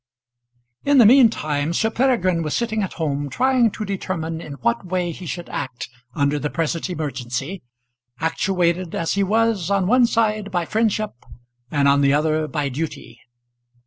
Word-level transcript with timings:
In 0.83 0.97
the 0.97 1.05
mean 1.05 1.29
time 1.29 1.73
Sir 1.73 1.91
Peregrine 1.91 2.41
was 2.41 2.55
sitting 2.55 2.81
at 2.81 2.93
home 2.93 3.29
trying 3.29 3.69
to 3.69 3.85
determine 3.85 4.41
in 4.41 4.53
what 4.53 4.83
way 4.87 5.11
he 5.11 5.27
should 5.27 5.47
act 5.49 5.89
under 6.15 6.39
the 6.39 6.49
present 6.49 6.89
emergency, 6.89 7.61
actuated 8.19 8.95
as 8.95 9.13
he 9.13 9.21
was 9.21 9.69
on 9.69 9.85
one 9.85 10.07
side 10.07 10.49
by 10.49 10.65
friendship 10.65 11.11
and 11.69 11.87
on 11.87 12.01
the 12.01 12.13
other 12.15 12.47
by 12.47 12.67
duty. 12.67 13.19